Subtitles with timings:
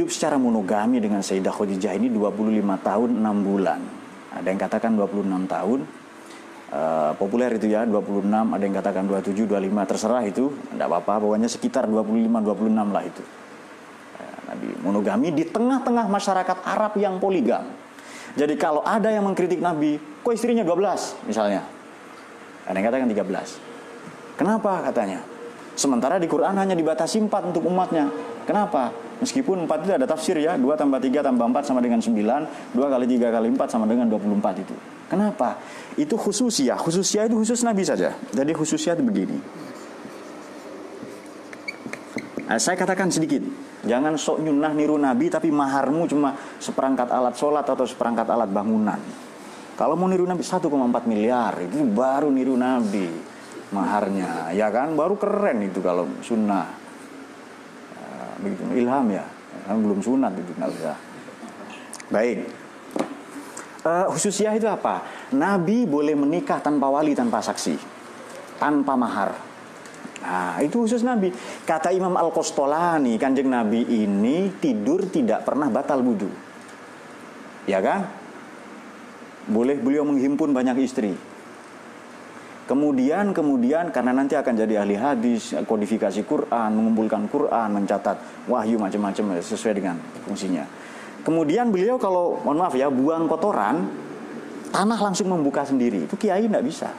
[0.00, 2.40] hidup secara monogami dengan Sayyidah Khadijah ini 25
[2.80, 3.80] tahun 6 bulan.
[4.32, 5.80] Ada yang katakan 26 tahun.
[6.72, 11.52] Uh, populer itu ya 26, ada yang katakan 27, 25 terserah itu, tidak apa-apa, pokoknya
[11.52, 13.20] sekitar 25 26 lah itu.
[14.16, 17.68] Uh, Nabi monogami di tengah-tengah masyarakat Arab yang poligam.
[18.40, 21.60] Jadi kalau ada yang mengkritik Nabi, kok istrinya 12 misalnya.
[22.64, 24.40] Ada yang katakan 13.
[24.40, 25.20] Kenapa katanya?
[25.76, 28.08] Sementara di Quran hanya dibatasi 4 untuk umatnya.
[28.48, 29.09] Kenapa?
[29.20, 32.80] Meskipun 4 itu ada tafsir ya, 2 tambah 3 tambah 4 sama dengan 9, 2
[32.80, 34.72] kali 3 kali 4 sama dengan 24 itu.
[35.12, 35.60] Kenapa?
[36.00, 38.16] Itu khususia, khususia itu khusus Nabi saja.
[38.32, 39.36] Jadi khususia itu begini.
[42.48, 43.44] Nah, saya katakan sedikit,
[43.84, 48.98] jangan sok nyunah niru Nabi tapi maharmu cuma seperangkat alat sholat atau seperangkat alat bangunan.
[49.76, 50.64] Kalau mau niru Nabi 1,4
[51.04, 53.06] miliar itu baru niru Nabi
[53.70, 54.96] maharnya, ya kan?
[54.96, 56.79] Baru keren itu kalau sunnah
[58.40, 59.24] begitu ilham ya
[59.66, 60.96] kan belum sunat itu nggak usah
[62.10, 62.38] baik
[63.86, 65.04] uh, khususnya itu apa
[65.36, 67.76] Nabi boleh menikah tanpa wali tanpa saksi
[68.58, 69.50] tanpa mahar
[70.20, 71.32] Nah, itu khusus Nabi.
[71.64, 76.28] Kata Imam Al-Qostolani, kanjeng Nabi ini tidur tidak pernah batal wudhu.
[77.64, 78.04] Ya kan?
[79.48, 81.16] Boleh beliau menghimpun banyak istri.
[82.70, 89.42] Kemudian kemudian karena nanti akan jadi ahli hadis, kodifikasi Quran, mengumpulkan Quran, mencatat wahyu macam-macam
[89.42, 90.62] sesuai dengan fungsinya.
[91.26, 93.90] Kemudian beliau kalau mohon maaf ya buang kotoran,
[94.70, 96.06] tanah langsung membuka sendiri.
[96.06, 96.94] Itu kiai tidak bisa.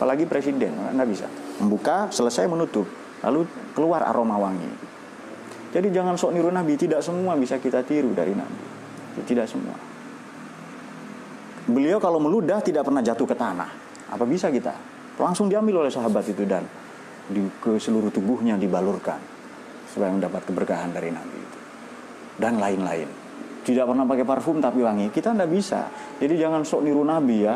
[0.00, 1.28] Apalagi presiden tidak bisa.
[1.60, 2.88] Membuka, selesai menutup,
[3.20, 3.44] lalu
[3.76, 4.72] keluar aroma wangi.
[5.68, 8.56] Jadi jangan sok niru Nabi, tidak semua bisa kita tiru dari Nabi.
[9.20, 9.76] Tidak semua.
[11.68, 13.68] Beliau kalau meludah tidak pernah jatuh ke tanah.
[14.08, 14.93] Apa bisa kita?
[15.18, 16.66] Langsung diambil oleh sahabat itu dan
[17.30, 19.18] di, ke seluruh tubuhnya dibalurkan
[19.88, 21.58] supaya mendapat keberkahan dari Nabi itu.
[22.34, 23.08] Dan lain-lain.
[23.64, 25.08] Tidak pernah pakai parfum tapi wangi.
[25.08, 25.88] Kita tidak bisa.
[26.18, 27.54] Jadi jangan sok niru Nabi ya.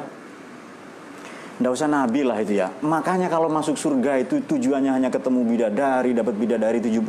[1.58, 2.70] Tidak usah Nabi lah itu ya.
[2.86, 7.02] Makanya kalau masuk surga itu tujuannya hanya ketemu bidadari dapat bidadari 72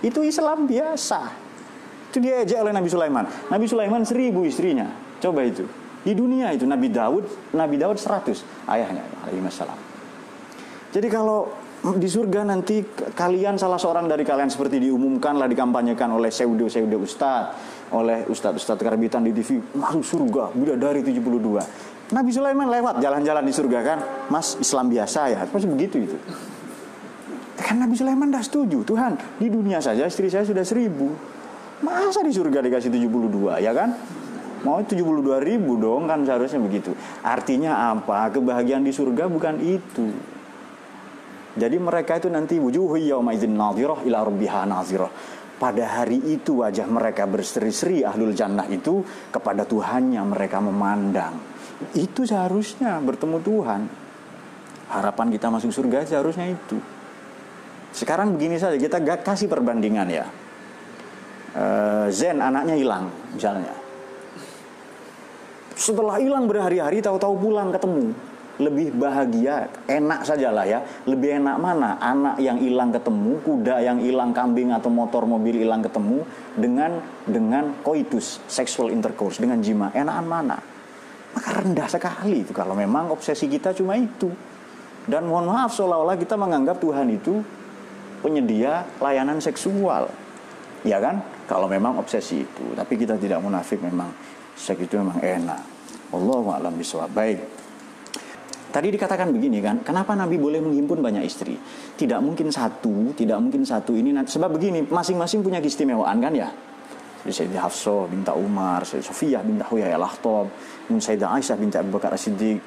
[0.00, 1.20] itu Islam biasa.
[2.08, 3.28] Itu diajak oleh Nabi Sulaiman.
[3.52, 4.88] Nabi Sulaiman seribu istrinya.
[5.20, 5.68] Coba itu
[6.02, 9.78] di dunia itu Nabi Daud, Nabi Daud 100 ayahnya alaihi wasallam.
[10.88, 12.82] Jadi kalau di surga nanti
[13.14, 17.54] kalian salah seorang dari kalian seperti diumumkan lah dikampanyekan oleh pseudo pseudo ustad
[17.94, 21.22] oleh ustad ustad karbitan di TV masuk surga dari 72
[22.08, 23.98] Nabi Sulaiman lewat jalan-jalan di surga kan?
[24.32, 25.40] Mas Islam biasa ya?
[25.44, 26.16] Pasti begitu itu.
[27.60, 28.80] Kan Nabi Sulaiman dah setuju.
[28.80, 31.12] Tuhan di dunia saja istri saya sudah seribu.
[31.84, 33.92] Masa di surga dikasih 72 ya kan
[34.66, 36.90] Mau 72 ribu dong kan seharusnya begitu.
[37.22, 38.26] Artinya apa?
[38.34, 40.10] Kebahagiaan di surga bukan itu.
[41.58, 45.10] Jadi mereka itu nanti wujuhu yauma idzin nadhirah ila rabbiha nadhirah.
[45.58, 49.02] Pada hari itu wajah mereka berseri-seri ahlul jannah itu
[49.34, 51.34] kepada Tuhannya mereka memandang.
[51.98, 53.82] Itu seharusnya bertemu Tuhan.
[54.94, 56.78] Harapan kita masuk surga seharusnya itu.
[57.90, 60.26] Sekarang begini saja kita gak kasih perbandingan ya.
[61.58, 63.77] Uh, Zen anaknya hilang misalnya
[65.88, 68.12] setelah hilang berhari-hari tahu-tahu pulang ketemu.
[68.58, 70.82] Lebih bahagia enak sajalah ya.
[71.06, 71.96] Lebih enak mana?
[72.02, 76.26] Anak yang hilang ketemu kuda yang hilang kambing atau motor mobil hilang ketemu
[76.58, 79.94] dengan dengan koitus sexual intercourse dengan jima.
[79.94, 80.58] Enakan mana?
[81.38, 82.50] Maka rendah sekali itu.
[82.50, 84.28] Kalau memang obsesi kita cuma itu.
[85.08, 87.40] Dan mohon maaf seolah-olah kita menganggap Tuhan itu
[88.20, 90.10] penyedia layanan seksual.
[90.82, 91.22] Ya kan?
[91.46, 92.74] Kalau memang obsesi itu.
[92.74, 94.10] Tapi kita tidak munafik memang
[94.58, 95.77] seks memang enak.
[96.12, 97.10] Allah alam bisawab.
[97.12, 97.38] Baik.
[98.68, 101.56] Tadi dikatakan begini kan, kenapa Nabi boleh menghimpun banyak istri?
[101.96, 104.12] Tidak mungkin satu, tidak mungkin satu ini.
[104.12, 106.52] Sebab begini, masing-masing punya keistimewaan kan ya.
[107.24, 110.48] Sayyidah Hafsah binta Umar, Sayyidah Sofiyah binta Huyai al-Akhtab,
[110.88, 112.60] Sayyidah Aisyah binta Abu Bakar As-Siddiq,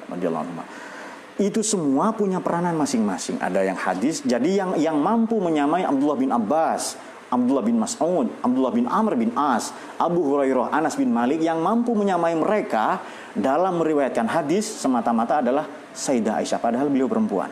[1.40, 3.40] itu semua punya peranan masing-masing.
[3.40, 6.94] Ada yang hadis, jadi yang yang mampu menyamai Abdullah bin Abbas,
[7.32, 11.96] Abdullah bin Mas'ud, Abdullah bin Amr bin As, Abu Hurairah, Anas bin Malik yang mampu
[11.96, 13.00] menyamai mereka
[13.32, 15.64] dalam meriwayatkan hadis semata-mata adalah
[15.96, 17.48] Sayyidah Aisyah padahal beliau perempuan.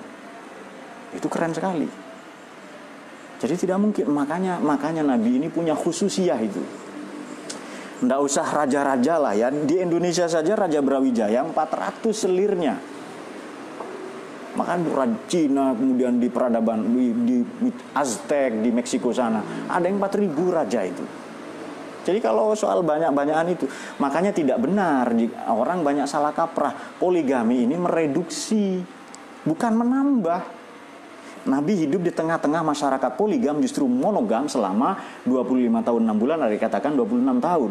[1.17, 1.89] Itu keren sekali.
[3.41, 6.61] Jadi tidak mungkin makanya makanya Nabi ini punya khususiyah itu.
[8.05, 9.49] Tidak usah raja-raja lah ya.
[9.49, 13.00] Di Indonesia saja Raja Brawijaya 400 selirnya
[14.61, 14.77] maka
[15.25, 19.41] Cina kemudian di peradaban di, di, di Aztec di Meksiko sana
[19.73, 21.05] ada yang 4000 raja itu
[22.05, 23.65] jadi kalau soal banyak-banyakan itu
[23.97, 25.09] makanya tidak benar
[25.49, 28.85] orang banyak salah kaprah poligami ini mereduksi
[29.49, 30.61] bukan menambah
[31.49, 36.93] Nabi hidup di tengah-tengah masyarakat poligam justru monogam selama 25 tahun 6 bulan ada dikatakan
[36.93, 37.71] 26 tahun.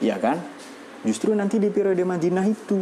[0.00, 0.40] Iya kan?
[1.04, 2.80] Justru nanti di periode Madinah itu.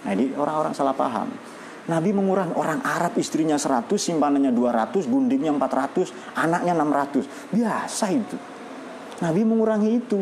[0.00, 1.28] Nah ini orang-orang salah paham.
[1.88, 7.24] Nabi mengurangi orang Arab istrinya 100, simpanannya 200, gundingnya 400, anaknya 600.
[7.54, 8.36] Biasa itu.
[9.24, 10.20] Nabi mengurangi itu.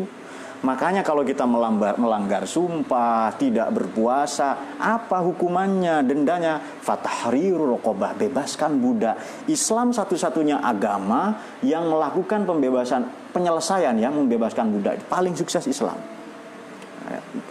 [0.59, 6.03] Makanya kalau kita melanggar, melanggar sumpah, tidak berpuasa, apa hukumannya?
[6.03, 9.15] Dendanya fatahriru rokobah, bebaskan budak.
[9.47, 14.99] Islam satu-satunya agama yang melakukan pembebasan, penyelesaian ya, membebaskan budak.
[15.07, 15.95] Paling sukses Islam.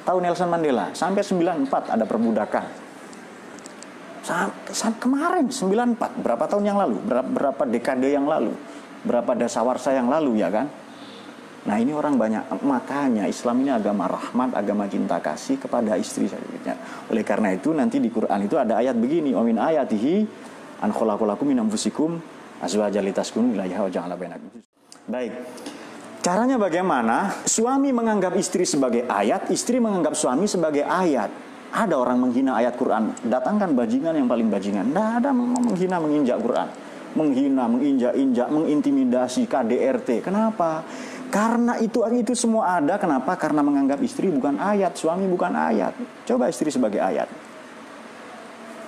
[0.05, 2.88] Tahu Nelson Mandela, sampai 94 ada perbudakan.
[4.29, 7.01] Sampai kemarin 94, berapa tahun yang lalu?
[7.01, 8.53] Berapa, berapa dekade yang lalu?
[9.09, 10.69] Berapa dasawarsa yang lalu ya kan?
[11.65, 16.77] Nah ini orang banyak makanya Islam ini agama rahmat, agama cinta kasih kepada istri saja.
[17.09, 20.29] Oleh karena itu nanti di Quran itu ada ayat begini, "Amin ayatihi
[20.85, 22.21] an khalaqalakum min anfusikum
[22.61, 24.61] azwajan litaskunu ilaiha wa bainakum."
[25.09, 25.33] Baik.
[26.21, 27.33] Caranya bagaimana?
[27.49, 31.48] Suami menganggap istri sebagai ayat, istri menganggap suami sebagai ayat.
[31.69, 34.89] Ada orang menghina ayat Quran, datangkan bajingan yang paling bajingan.
[34.89, 36.69] Tidak ada menghina menginjak Quran.
[37.17, 40.25] Menghina, menginjak-injak, mengintimidasi KDRT.
[40.25, 40.85] Kenapa?
[41.29, 43.37] Karena itu itu semua ada, kenapa?
[43.37, 45.93] Karena menganggap istri bukan ayat, suami bukan ayat.
[46.25, 47.29] Coba istri sebagai ayat.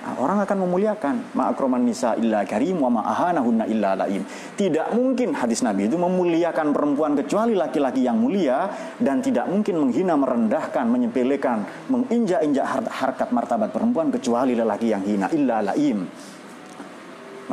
[0.01, 4.25] Nah, orang akan memuliakan ma'akroman nisa illa karim wa ma'ahanahunna illa laim.
[4.57, 8.65] Tidak mungkin hadis Nabi itu memuliakan perempuan kecuali laki-laki yang mulia
[8.97, 15.61] dan tidak mungkin menghina, merendahkan, menyepelekan, menginjak-injak harkat martabat perempuan kecuali lelaki yang hina illa
[15.61, 16.01] laim.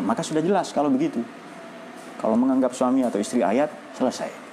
[0.00, 1.20] Nah, maka sudah jelas kalau begitu.
[2.16, 4.48] Kalau menganggap suami atau istri ayat, selesai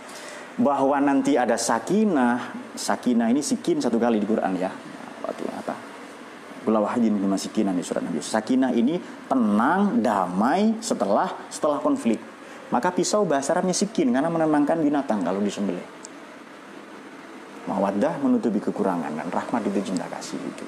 [0.55, 4.71] bahwa nanti ada sakinah sakinah ini sikin satu kali di Quran ya
[6.65, 8.97] Gulawahidin lima sakinah di surat Nabi sakinah ini
[9.29, 12.17] tenang damai setelah setelah konflik.
[12.73, 15.85] Maka pisau bahasa Arabnya sikin karena menenangkan binatang kalau disembelih.
[17.69, 20.65] Mawaddah menutupi kekurangan dan rahmat itu cinta kasih itu.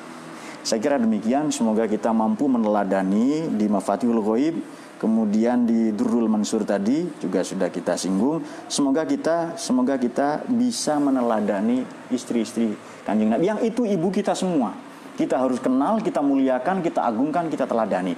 [0.61, 1.49] Saya kira demikian.
[1.49, 4.55] Semoga kita mampu meneladani di Mafatihul Ghaib
[4.97, 8.41] Kemudian di Durrul Mansur tadi juga sudah kita singgung.
[8.65, 12.73] Semoga kita semoga kita bisa meneladani istri-istri
[13.05, 13.45] Kanjeng Nabi.
[13.45, 14.73] Yang itu ibu kita semua.
[15.17, 18.13] Kita harus kenal, kita muliakan, kita agungkan, kita teladani.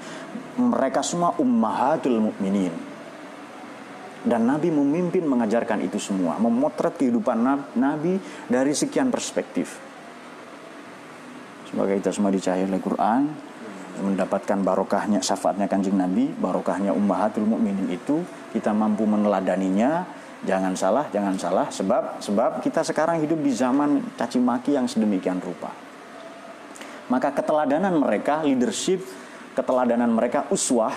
[0.59, 2.75] Mereka semua ummahatul mukminin.
[4.19, 7.39] Dan Nabi memimpin mengajarkan itu semua, memotret kehidupan
[7.79, 8.19] Nabi
[8.51, 9.79] dari sekian perspektif.
[11.71, 13.31] Semoga kita semua dicahaya oleh Quran,
[14.03, 18.19] mendapatkan barokahnya syafaatnya kanjeng Nabi, barokahnya ummahatul mukminin itu
[18.51, 20.19] kita mampu meneladaninya.
[20.39, 25.35] Jangan salah, jangan salah sebab sebab kita sekarang hidup di zaman caci maki yang sedemikian
[25.43, 25.88] rupa.
[27.09, 29.01] Maka keteladanan mereka, leadership,
[29.57, 30.93] keteladanan mereka uswah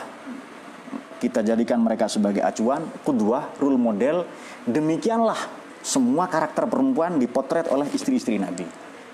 [1.19, 4.27] kita jadikan mereka sebagai acuan, kudwah, role model.
[4.69, 5.39] Demikianlah
[5.81, 8.67] semua karakter perempuan dipotret oleh istri-istri Nabi.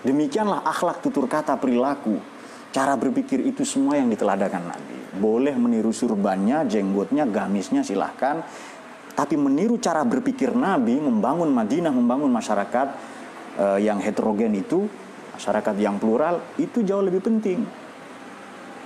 [0.02, 4.98] Demikianlah akhlak tutur kata perilaku Cara berpikir itu semua yang diteladakan Nabi.
[5.16, 8.44] Boleh meniru surbannya, jenggotnya, gamisnya silahkan.
[9.16, 12.88] Tapi meniru cara berpikir Nabi, membangun Madinah, membangun masyarakat
[13.56, 14.84] uh, yang heterogen itu,
[15.38, 17.62] masyarakat yang plural, itu jauh lebih penting.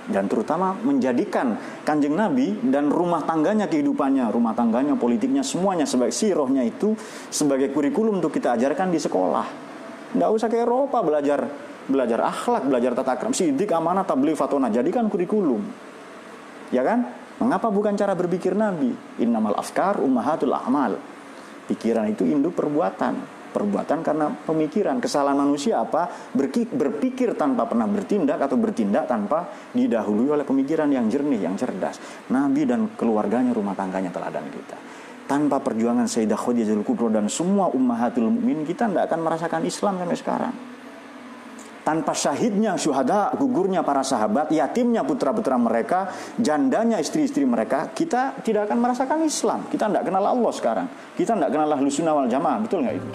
[0.03, 1.55] Dan terutama menjadikan
[1.87, 6.93] kanjeng Nabi dan rumah tangganya kehidupannya, rumah tangganya, politiknya, semuanya sebagai sirohnya itu
[7.31, 9.47] sebagai kurikulum untuk kita ajarkan di sekolah.
[10.13, 11.47] Nggak usah ke Eropa belajar
[11.87, 15.63] belajar akhlak, belajar tata krama, sidik, amanah, tabligh, fatona, jadikan kurikulum.
[16.71, 17.07] Ya kan?
[17.39, 18.93] Mengapa bukan cara berpikir Nabi?
[19.19, 20.99] Innamal afkar ummahatul a'mal.
[21.67, 23.32] Pikiran itu induk perbuatan.
[23.53, 24.97] Perbuatan karena pemikiran.
[24.97, 26.09] Kesalahan manusia apa?
[26.73, 32.01] Berpikir tanpa pernah bertindak atau bertindak tanpa didahului oleh pemikiran yang jernih, yang cerdas.
[32.33, 34.77] Nabi dan keluarganya, rumah tangganya teladan kita.
[35.29, 40.17] Tanpa perjuangan Sayyidah Khadijah Kubro dan semua ummahatul mukmin kita tidak akan merasakan Islam sampai
[40.19, 40.72] sekarang
[41.83, 46.09] tanpa syahidnya syuhada, gugurnya para sahabat, yatimnya putra-putra mereka,
[46.39, 49.67] jandanya istri-istri mereka, kita tidak akan merasakan Islam.
[49.67, 50.87] Kita tidak kenal Allah sekarang.
[51.13, 52.57] Kita tidak kenal ahlu sunnah wal jamaah.
[52.63, 53.09] Betul nggak itu?